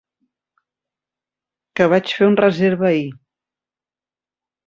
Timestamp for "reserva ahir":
2.41-3.07